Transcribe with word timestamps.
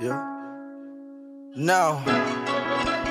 Yeah. 0.00 0.22
Now, 1.56 2.04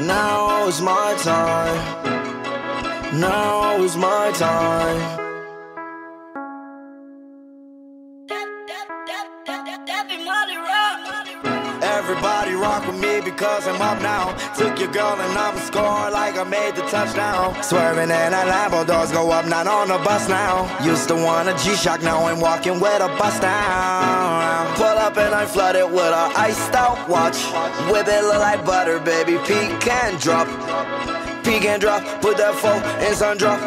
now 0.00 0.66
is 0.66 0.80
my 0.80 1.14
time. 1.22 3.20
Now 3.20 3.80
is 3.84 3.96
my 3.96 4.32
time. 4.32 5.22
Everybody 12.12 12.52
rock 12.52 12.86
with 12.86 13.00
me 13.00 13.22
because 13.22 13.66
I'm 13.66 13.80
up 13.80 14.02
now. 14.02 14.36
Took 14.54 14.78
your 14.78 14.92
girl 14.92 15.16
and 15.18 15.38
I'm 15.38 15.56
scoring 15.56 16.12
like 16.12 16.36
I 16.36 16.44
made 16.44 16.76
the 16.76 16.82
touchdown. 16.82 17.56
Swerving 17.62 18.10
and 18.10 18.34
a 18.34 18.44
Lambo, 18.52 18.86
doors 18.86 19.10
go 19.10 19.30
up, 19.30 19.46
not 19.46 19.66
on 19.66 19.88
the 19.88 19.96
bus 20.04 20.28
now. 20.28 20.68
Used 20.84 21.08
to 21.08 21.14
want 21.14 21.48
a 21.48 21.54
G-Shock, 21.64 22.02
now 22.02 22.26
I'm 22.26 22.38
walking 22.38 22.80
with 22.80 23.00
a 23.00 23.08
bus 23.16 23.40
down. 23.40 24.74
Pull 24.76 24.84
up 24.84 25.16
and 25.16 25.34
I'm 25.34 25.48
flooded 25.48 25.90
with 25.90 26.12
a 26.12 26.32
iced 26.36 26.74
out 26.74 27.08
watch. 27.08 27.38
With 27.90 28.06
it 28.08 28.22
look 28.24 28.40
like 28.40 28.62
butter, 28.66 29.00
baby. 29.00 29.38
Pecan 29.46 30.18
drop. 30.20 30.46
Pecan 31.42 31.80
drop, 31.80 32.04
put 32.20 32.36
that 32.36 32.54
phone 32.56 32.82
in 33.06 33.14
sun 33.14 33.38
drop. 33.38 33.58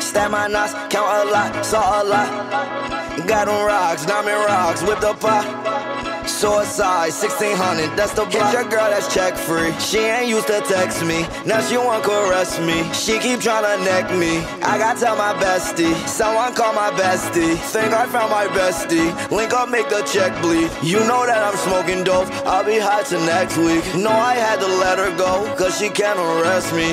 Stab 0.00 0.30
my 0.30 0.46
knots, 0.46 0.72
count 0.88 1.28
a 1.28 1.30
lot, 1.30 1.66
saw 1.66 2.02
a 2.02 2.04
lot. 2.04 3.28
Got 3.28 3.44
them 3.44 3.66
rocks, 3.66 4.06
diamond 4.06 4.42
rocks, 4.46 4.82
whip 4.82 5.00
the 5.00 5.12
pot. 5.12 6.07
Suicide, 6.28 7.10
1600, 7.10 7.96
that's 7.96 8.12
the 8.12 8.24
block. 8.26 8.52
Your 8.52 8.64
girl 8.64 8.90
that's 8.90 9.12
check 9.12 9.34
free. 9.34 9.72
She 9.80 9.98
ain't 9.98 10.28
used 10.28 10.46
to 10.46 10.60
text 10.60 11.04
me, 11.04 11.26
now 11.46 11.60
she 11.60 11.76
want 11.76 12.04
caress 12.04 12.60
me. 12.60 12.84
She 12.92 13.18
keep 13.18 13.40
tryna 13.40 13.82
neck 13.84 14.10
me. 14.16 14.38
I 14.62 14.78
gotta 14.78 15.00
tell 15.00 15.16
my 15.16 15.34
bestie, 15.34 15.94
someone 16.06 16.54
call 16.54 16.72
my 16.74 16.90
bestie. 16.90 17.56
Think 17.72 17.92
I 17.92 18.06
found 18.06 18.30
my 18.30 18.46
bestie. 18.48 19.10
Link 19.30 19.52
up, 19.52 19.68
make 19.70 19.88
the 19.88 20.02
check 20.02 20.30
bleed. 20.42 20.70
You 20.82 21.00
know 21.00 21.26
that 21.26 21.42
I'm 21.42 21.56
smoking 21.56 22.04
dope. 22.04 22.28
I'll 22.46 22.64
be 22.64 22.78
high 22.78 23.02
till 23.02 23.20
next 23.24 23.56
week. 23.56 23.82
No, 23.96 24.10
I 24.10 24.34
had 24.34 24.60
to 24.60 24.66
let 24.66 24.98
her 24.98 25.16
go, 25.16 25.52
cause 25.56 25.78
she 25.78 25.88
can't 25.88 26.18
arrest 26.18 26.72
me. 26.74 26.92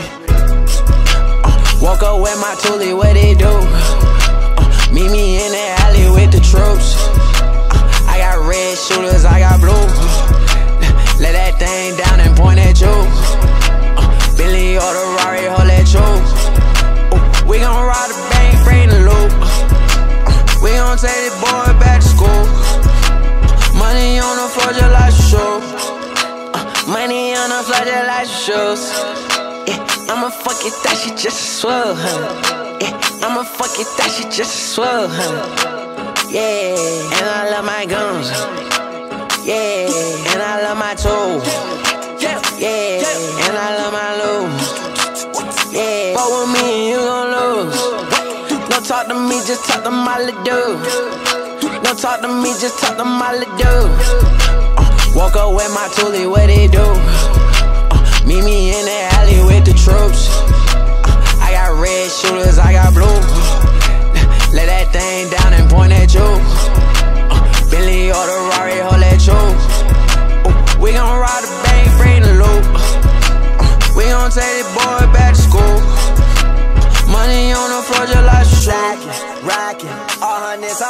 Walk 1.81 2.01
with 2.01 2.39
my 2.39 2.55
toolie, 2.63 2.95
what 2.95 3.13
they 3.13 3.35
do? 3.35 3.54
Gon' 20.95 21.09
take 21.09 21.21
this 21.27 21.35
boy 21.41 21.79
back 21.79 22.01
to 22.01 22.07
school. 22.07 22.45
Money 23.77 24.19
on 24.19 24.35
the 24.39 24.47
floor 24.53 24.71
just 24.73 24.91
like 24.93 25.13
shoes. 25.13 25.65
Uh, 26.55 26.63
money 26.88 27.35
on 27.35 27.49
the 27.49 27.61
floor 27.67 27.83
just 27.83 28.07
like 28.07 28.27
shoes. 28.27 28.83
Yeah, 29.67 30.13
I'ma 30.13 30.29
fuck 30.29 30.63
it, 30.63 30.73
that 30.83 30.95
shit 30.97 31.17
just 31.17 31.39
a 31.39 31.59
swell, 31.59 31.95
huh? 31.95 32.77
Yeah, 32.79 33.27
I'ma 33.27 33.43
fuck 33.43 33.77
it, 33.79 33.88
that 33.97 34.09
shit 34.11 34.31
just 34.31 34.53
a 34.53 34.73
swell, 34.73 35.07
huh? 35.09 36.29
Yeah, 36.29 36.75
and 37.17 37.29
I 37.29 37.49
love 37.51 37.66
my 37.66 37.85
guns. 37.85 38.29
Yeah, 39.45 39.89
and 40.31 40.41
I 40.41 40.61
love 40.63 40.77
my 40.77 40.95
tools. 40.95 41.43
Yeah, 42.59 43.03
and 43.43 43.57
I 43.57 43.69
love 43.79 43.93
my 43.93 44.11
lose. 44.21 44.85
Yeah, 45.73 46.16
but 46.16 46.27
with 46.31 46.49
me 46.53 46.63
and 46.71 46.89
you 46.89 46.97
gon' 46.97 47.14
talk 48.95 49.07
to 49.07 49.13
me, 49.13 49.35
just 49.45 49.65
talk 49.65 49.83
to 49.83 49.91
my 49.91 50.17
little 50.19 50.41
dude. 50.43 51.83
Don't 51.83 51.99
talk 51.99 52.21
to 52.21 52.29
me, 52.29 52.49
just 52.61 52.79
talk 52.79 52.95
to 52.95 53.03
my 53.03 53.33
dude. 53.57 53.91
Uh, 54.79 55.11
walk 55.13 55.35
up 55.35 55.53
with 55.53 55.69
my 55.73 55.89
toolie, 55.95 56.29
what 56.29 56.47
they 56.47 56.67
do? 56.67 56.79
Uh, 56.79 58.21
meet 58.25 58.41
me 58.45 58.69
in 58.69 58.85
the 58.85 59.00
alley 59.16 59.44
with 59.44 59.66
the 59.66 59.73
troops. 59.73 60.54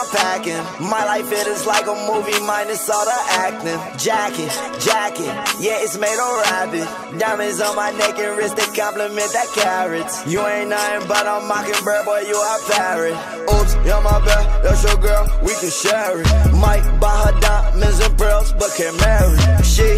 Hundreds 0.05 0.53
packing. 0.55 0.89
My 0.89 1.05
life 1.05 1.31
it 1.31 1.47
is 1.47 1.65
like 1.65 1.85
a 1.87 1.95
movie 2.07 2.39
minus 2.45 2.89
all 2.89 3.05
the 3.05 3.17
acting. 3.29 3.79
Jacket, 3.97 4.51
jacket, 4.79 5.25
yeah 5.59 5.81
it's 5.81 5.97
made 5.97 6.17
of 6.17 6.41
rabbit. 6.45 7.19
Diamonds 7.19 7.61
on 7.61 7.75
my 7.75 7.91
neck 7.91 8.17
and 8.19 8.37
wrist 8.37 8.55
they 8.57 8.65
compliment 8.75 9.31
that 9.33 9.47
carats. 9.53 10.25
You 10.27 10.45
ain't 10.45 10.69
nothing 10.69 11.07
but 11.07 11.25
a 11.25 11.45
mockingbird, 11.45 12.05
boy 12.05 12.21
you 12.27 12.35
a 12.35 12.57
parrot. 12.71 13.13
Oops, 13.49 13.75
yeah 13.85 13.99
my 14.01 14.19
bad, 14.25 14.63
that's 14.63 14.83
your 14.83 14.97
girl, 14.97 15.25
we 15.43 15.53
can 15.55 15.69
share 15.69 16.21
it. 16.21 16.53
Might 16.53 16.83
buy 16.99 17.15
her 17.25 17.39
diamonds 17.39 17.99
and 17.99 18.17
pearls, 18.17 18.53
but 18.53 18.73
can't 18.75 18.99
marry. 18.99 19.37
She 19.63 19.97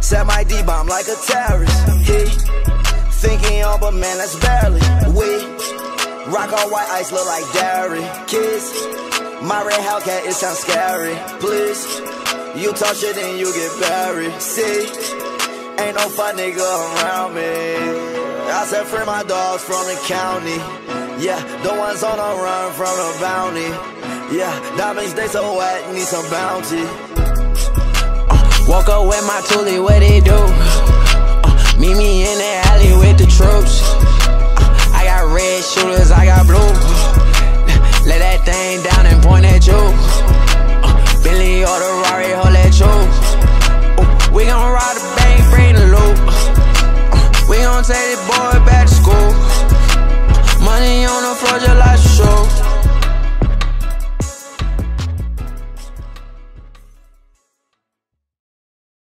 set 0.00 0.26
my 0.26 0.44
D 0.44 0.62
bomb 0.62 0.86
like 0.86 1.06
a 1.08 1.16
terrorist. 1.26 1.88
He 2.06 2.24
thinking 3.20 3.62
on, 3.64 3.80
but 3.80 3.92
man 3.94 4.18
that's 4.18 4.36
barely. 4.36 4.80
We 5.12 5.99
Rock 6.30 6.52
on 6.52 6.70
white 6.70 6.88
ice 6.90 7.10
look 7.10 7.26
like 7.26 7.44
dairy. 7.52 8.06
Kiss 8.28 8.86
my 9.42 9.64
red 9.64 9.80
Hellcat, 9.80 10.26
it 10.28 10.34
sounds 10.34 10.58
scary. 10.58 11.16
Please, 11.40 11.82
you 12.54 12.72
touch 12.72 13.02
it 13.02 13.16
and 13.16 13.36
you 13.38 13.52
get 13.52 13.80
buried. 13.80 14.40
See, 14.40 14.86
ain't 15.82 15.96
no 15.96 16.08
fun 16.08 16.36
nigga 16.36 16.60
around 16.60 17.34
me. 17.34 17.74
I 18.46 18.64
said 18.66 18.84
free 18.86 19.04
my 19.06 19.24
dogs 19.24 19.64
from 19.64 19.82
the 19.86 19.98
county. 20.06 20.58
Yeah, 21.24 21.40
the 21.62 21.74
ones 21.74 22.02
on 22.04 22.16
the 22.16 22.42
run 22.42 22.72
from 22.74 22.94
the 22.96 23.18
bounty. 23.20 23.70
Yeah, 24.36 24.54
diamonds 24.76 25.14
they 25.14 25.26
so 25.26 25.56
wet, 25.56 25.92
need 25.92 26.06
some 26.06 26.28
bounty. 26.30 26.84
Uh, 28.30 28.66
walk 28.68 28.88
up 28.88 29.08
with 29.08 29.26
my 29.26 29.40
toolie, 29.46 29.82
what 29.82 29.98
they 29.98 30.20
do? 30.20 30.69
gon' 47.80 47.96
take 47.96 48.16
this 48.16 48.20
boy 48.26 48.64
back 48.66 48.86
to 48.86 48.94
school. 48.94 49.14
Money 50.64 51.06
on 51.06 51.22
the 51.22 51.34
floor, 51.36 51.58
just 51.58 51.78
like 51.78 51.98
show. 51.98 52.39